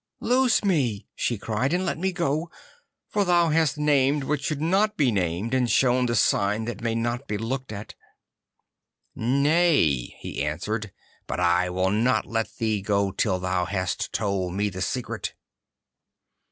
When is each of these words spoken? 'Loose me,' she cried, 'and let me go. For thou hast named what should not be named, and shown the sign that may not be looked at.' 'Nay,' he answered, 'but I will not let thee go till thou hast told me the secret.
'Loose 0.19 0.63
me,' 0.65 1.05
she 1.13 1.37
cried, 1.37 1.71
'and 1.73 1.85
let 1.85 1.99
me 1.99 2.11
go. 2.11 2.49
For 3.07 3.23
thou 3.23 3.49
hast 3.49 3.77
named 3.77 4.23
what 4.23 4.41
should 4.41 4.59
not 4.59 4.97
be 4.97 5.11
named, 5.11 5.53
and 5.53 5.69
shown 5.69 6.07
the 6.07 6.15
sign 6.15 6.65
that 6.65 6.81
may 6.81 6.95
not 6.95 7.27
be 7.27 7.37
looked 7.37 7.71
at.' 7.71 7.93
'Nay,' 9.13 10.15
he 10.19 10.43
answered, 10.43 10.91
'but 11.27 11.39
I 11.39 11.69
will 11.69 11.91
not 11.91 12.25
let 12.25 12.55
thee 12.57 12.81
go 12.81 13.11
till 13.11 13.37
thou 13.37 13.65
hast 13.65 14.11
told 14.11 14.55
me 14.55 14.69
the 14.69 14.81
secret. 14.81 15.35